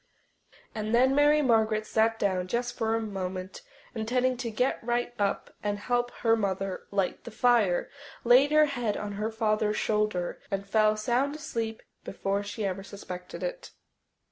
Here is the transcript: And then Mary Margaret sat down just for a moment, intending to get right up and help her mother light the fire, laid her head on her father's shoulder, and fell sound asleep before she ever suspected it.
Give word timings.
And 0.73 0.95
then 0.95 1.13
Mary 1.13 1.43
Margaret 1.43 1.85
sat 1.85 2.17
down 2.17 2.47
just 2.47 2.75
for 2.75 2.95
a 2.95 2.99
moment, 2.99 3.61
intending 3.93 4.35
to 4.37 4.49
get 4.49 4.83
right 4.83 5.13
up 5.19 5.53
and 5.61 5.77
help 5.77 6.09
her 6.21 6.35
mother 6.35 6.87
light 6.89 7.23
the 7.23 7.29
fire, 7.29 7.87
laid 8.23 8.51
her 8.51 8.65
head 8.65 8.97
on 8.97 9.11
her 9.11 9.29
father's 9.29 9.77
shoulder, 9.77 10.41
and 10.49 10.65
fell 10.67 10.97
sound 10.97 11.35
asleep 11.35 11.83
before 12.03 12.41
she 12.41 12.65
ever 12.65 12.81
suspected 12.81 13.43
it. 13.43 13.73